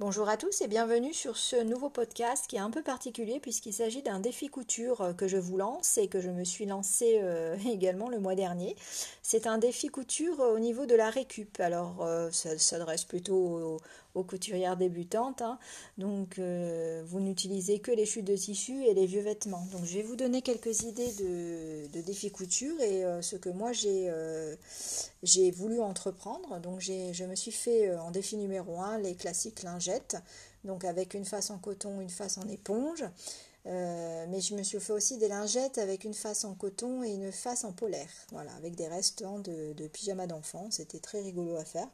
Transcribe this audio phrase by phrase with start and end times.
[0.00, 3.74] Bonjour à tous et bienvenue sur ce nouveau podcast qui est un peu particulier puisqu'il
[3.74, 7.18] s'agit d'un défi couture euh, que je vous lance et que je me suis lancé
[7.22, 8.76] euh, également le mois dernier.
[9.22, 11.60] C'est un défi couture euh, au niveau de la récup.
[11.60, 13.78] Alors ça s'adresse plutôt
[14.14, 15.42] aux, couturières débutantes.
[15.42, 15.58] Hein.
[15.98, 19.66] Donc vous n'utilisez que les chutes de tissu et les vieux vêtements.
[19.70, 24.10] Donc je vais vous donner quelques idées de, défi couture et ce que moi j'ai
[25.22, 26.58] j'ai voulu entreprendre.
[26.60, 29.89] Donc je me suis fait en défi numéro 1 les classiques lingettes
[30.64, 33.04] donc avec une face en coton, une face en éponge.
[33.66, 37.10] Euh, mais je me suis fait aussi des lingettes avec une face en coton et
[37.10, 40.68] une face en polaire, voilà, avec des restants de, pyjama d'enfant.
[40.70, 41.88] C'était très rigolo à faire.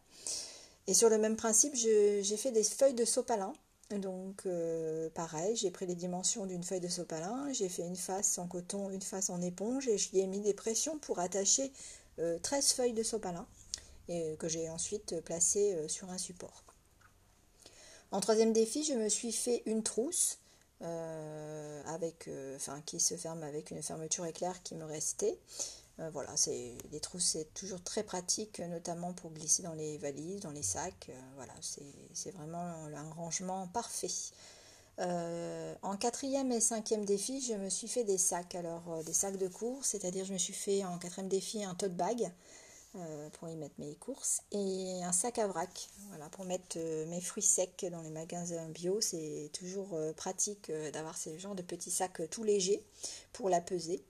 [0.86, 3.52] Et sur le même principe, j'ai fait des feuilles de sopalin.
[3.90, 8.36] Donc euh, pareil, j'ai pris les dimensions d'une feuille de sopalin, j'ai fait une face
[8.38, 11.70] en coton, une face en éponge et j'y ai mis des pressions pour attacher
[12.16, 13.46] 13 euh, feuilles de sopalin
[14.08, 16.65] et que j'ai ensuite placées sur un support.
[18.12, 20.38] En troisième défi, je me suis fait une trousse
[20.82, 25.38] euh, avec, euh, qui se ferme avec une fermeture éclair qui me restait.
[25.98, 30.40] Euh, voilà, c'est les trousses c'est toujours très pratique, notamment pour glisser dans les valises,
[30.40, 31.10] dans les sacs.
[31.36, 31.54] voilà,
[32.12, 34.10] c'est vraiment un rangement parfait.
[34.98, 39.48] en quatrième et cinquième défi, je me suis fait des sacs, alors des sacs de
[39.48, 42.30] course, c'est-à-dire je me suis fait en quatrième défi un tote bag
[42.98, 47.06] euh, pour y mettre mes courses et un sac à vrac voilà, pour mettre euh,
[47.06, 49.00] mes fruits secs dans les magasins bio.
[49.00, 52.82] C'est toujours euh, pratique d'avoir ce genre de petits sacs tout légers
[53.32, 54.02] pour la peser.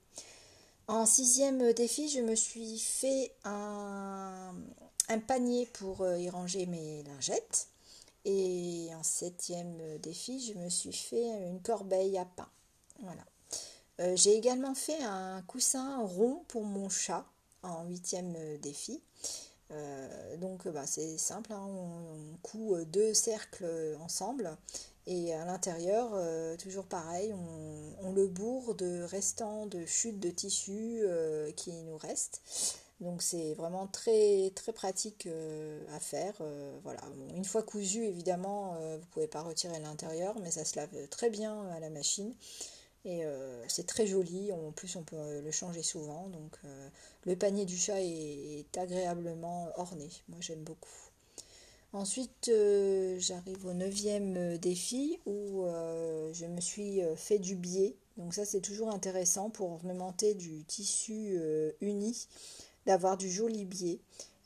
[0.87, 4.53] En sixième défi, je me suis fait un,
[5.27, 7.67] panier pour y ranger mes lingettes.
[8.23, 12.47] Et en septième défi, je me suis fait une corbeille à pain.
[12.99, 14.15] Voilà.
[14.15, 17.25] J'ai également fait un coussin rond pour mon chat
[17.63, 19.01] en huitième euh, défi.
[19.71, 24.55] Euh, donc bah, c'est simple, hein, on, coud euh, deux cercles ensemble
[25.05, 26.11] et à l'intérieur,
[26.57, 31.01] toujours pareil, on, le bourre de restants de chutes de tissu
[31.55, 32.41] qui nous restent.
[32.99, 35.29] Donc c'est vraiment très très pratique
[35.93, 36.33] à faire.
[36.83, 36.99] voilà.
[37.33, 41.29] une fois cousu, évidemment, vous ne pouvez pas retirer l'intérieur, mais ça se lave très
[41.29, 42.35] bien à la machine.
[43.05, 46.27] Et euh, c'est très joli, en plus on peut le changer souvent.
[46.27, 46.89] Donc euh,
[47.25, 50.89] le panier du chat est, agréablement orné, moi j'aime beaucoup.
[51.93, 55.65] Ensuite euh, j'arrive au neuvième défi où
[56.33, 57.95] je me suis fait du biais.
[58.17, 61.39] Donc ça c'est toujours intéressant pour ornementer du tissu
[61.81, 62.27] uni,
[62.85, 63.99] d'avoir du joli biais.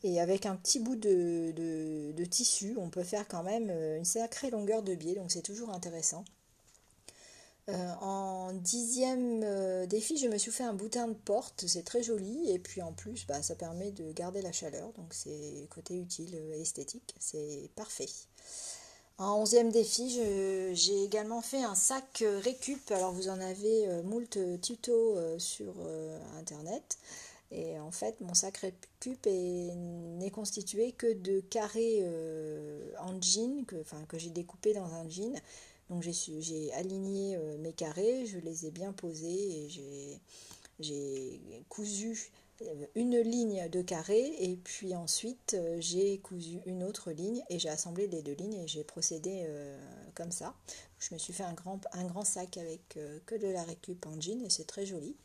[0.03, 4.83] Et avec un petit bout de tissu, on peut faire quand même une sacrée longueur
[4.83, 6.25] de biais, donc c'est toujours intéressant.
[7.71, 12.03] Euh, en dixième euh, défi, je me suis fait un boutin de porte, c'est très
[12.03, 15.97] joli et puis en plus bah, ça permet de garder la chaleur, donc c'est côté
[15.97, 18.09] utile et esthétique, c'est parfait.
[19.17, 20.09] En onzième défi,
[20.73, 25.73] j'ai également fait un sac récup, alors vous en avez euh, moult tutos sur
[26.39, 26.97] internet.
[27.51, 32.03] Et en fait, mon sac récup n'est constitué que de carrés
[32.99, 33.75] en jean, que,
[34.07, 35.35] que j'ai découpé dans un jean,
[35.91, 40.21] donc j'ai aligné euh, mes carrés, je les ai bien posés et
[40.79, 42.31] j'ai cousu
[42.61, 47.59] euh, une ligne de carrés et puis ensuite euh, j'ai cousu une autre ligne et
[47.59, 49.45] j'ai assemblé les deux lignes et j'ai procédé
[50.15, 50.55] comme ça.
[50.97, 54.19] Je me suis fait un grand, un grand sac avec que de la récup en
[54.21, 55.17] jean et c'est très joli.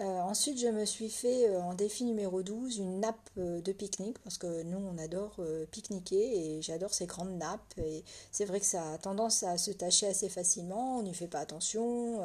[0.00, 3.72] Euh, ensuite, je me suis fait euh, en défi numéro 12 une nappe euh, de
[3.72, 5.40] pique-nique parce que nous, on adore
[5.70, 7.74] pique-niquer et j'adore ces grandes nappes.
[7.78, 11.28] Et c'est vrai que ça a tendance à se tacher assez facilement, on n'y fait
[11.28, 12.20] pas attention.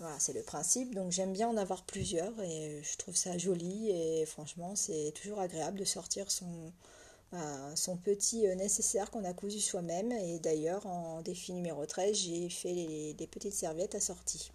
[0.00, 0.94] Voilà, c'est le principe.
[0.94, 5.40] Donc j'aime bien en avoir plusieurs et je trouve ça joli et franchement, c'est toujours
[5.40, 6.72] agréable de sortir son,
[7.74, 10.12] son petit nécessaire qu'on a cousu soi-même.
[10.12, 12.72] Et d'ailleurs, en défi numéro 13, j'ai fait
[13.18, 14.50] les petites serviettes assorties.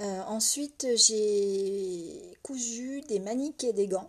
[0.00, 4.08] Euh, ensuite, j'ai cousu des maniques et des gants.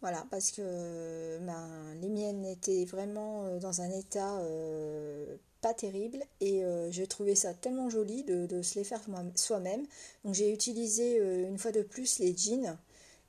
[0.00, 6.24] Voilà, parce que ben, les miennes étaient vraiment euh, dans un état euh, pas terrible
[6.40, 9.00] et j'ai trouvé ça tellement joli de, se les faire
[9.36, 9.86] soi-même.
[10.24, 12.76] Donc j'ai utilisé une fois de plus les jeans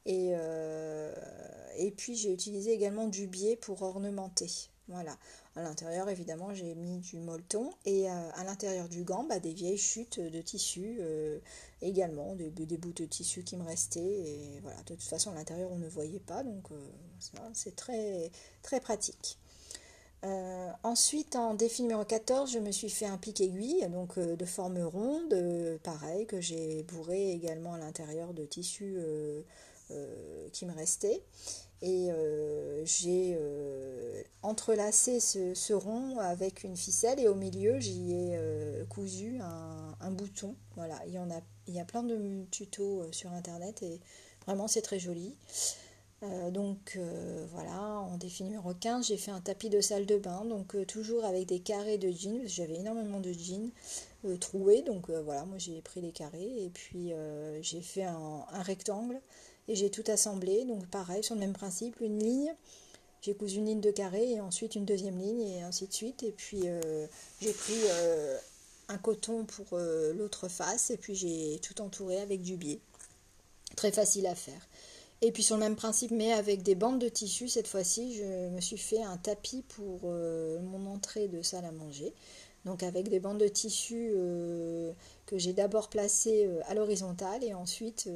[0.07, 0.31] et,
[1.77, 4.49] et puis j'ai utilisé également du biais pour ornementer.
[4.87, 5.15] Voilà.
[5.55, 9.53] À l'intérieur, évidemment, j'ai mis du molleton et euh, à l'intérieur du gant, bah, des
[9.53, 11.37] vieilles chutes de tissu euh,
[11.83, 14.01] également, des, bouts de tissu qui me restaient.
[14.01, 18.31] Et voilà, de toute façon, à l'intérieur, on ne voyait pas, donc euh, c'est très,
[18.63, 19.37] très pratique.
[20.81, 25.35] ensuite, en défi numéro 14, je me suis fait un pic-aiguille, donc de forme ronde,
[25.83, 28.97] pareil, que j'ai bourré également à l'intérieur de tissu
[30.51, 31.21] qui me restait.
[31.83, 32.09] Et
[32.85, 33.37] j'ai
[34.41, 38.39] entrelacé ce, rond avec une ficelle et au milieu j'y ai
[38.89, 40.55] cousu un, bouton.
[40.75, 43.99] Voilà, il y en a, il y a plein de tutos sur internet et
[44.47, 45.35] vraiment c'est très joli.
[46.23, 50.17] Euh, donc euh, voilà, en défi numéro 15, j'ai fait un tapis de salle de
[50.17, 53.71] bain, donc euh, toujours avec des carrés de jeans, parce que j'avais énormément de jeans
[54.39, 56.63] troués, donc voilà, moi j'ai pris les carrés.
[56.63, 57.11] Et puis
[57.61, 59.19] j'ai fait un, rectangle
[59.67, 62.53] et j'ai tout assemblé, donc pareil, sur le même principe, une ligne,
[63.21, 66.23] j'ai cousu une ligne de carré et ensuite une deuxième ligne et ainsi de suite,
[66.23, 66.63] et puis
[67.39, 67.79] j'ai pris
[68.89, 72.79] un coton pour l'autre face et puis j'ai tout entouré avec du biais,
[73.77, 74.67] très facile à faire.
[75.23, 78.49] Et puis sur le même principe, mais avec des bandes de tissu, cette fois-ci, je
[78.49, 82.13] me suis fait un tapis pour euh, mon entrée de salle à manger.
[82.65, 84.91] Donc avec des bandes de tissu euh,
[85.25, 88.09] que j'ai d'abord placées euh, à l'horizontale et ensuite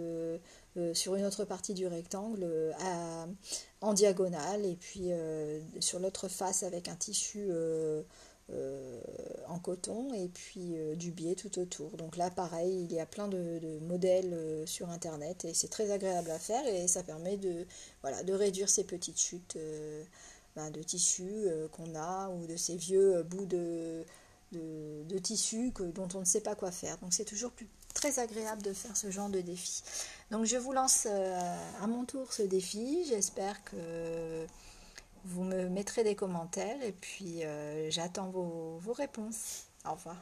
[0.94, 2.48] sur une autre partie du rectangle
[3.82, 4.66] en diagonale.
[4.66, 5.10] Et puis
[5.80, 7.50] sur l'autre face avec un tissu
[8.54, 9.02] euh,
[9.50, 11.98] en coton et puis euh, du biais tout autour.
[11.98, 15.92] Donc là, pareil, il y a plein de, modèles euh, sur Internet et c'est très
[15.92, 17.66] agréable à faire et ça permet de,
[18.02, 19.58] voilà, de réduire ces petites chutes
[20.56, 24.06] ben, de tissu qu'on a ou de ces vieux bouts de,
[24.52, 26.98] de, tissu que, dont on ne sait pas quoi faire.
[27.00, 27.52] Donc c'est toujours
[27.94, 29.84] très agréable de faire ce genre de défi.
[30.32, 33.06] Donc je vous lance à mon tour ce défi.
[33.08, 34.46] J'espère que
[35.26, 39.66] vous me mettrez des commentaires et puis euh, j'attends vos réponses.
[39.86, 40.18] Au revoir.